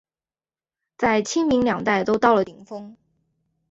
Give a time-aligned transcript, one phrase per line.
[0.97, 2.97] 在清民两代都到了顶峰。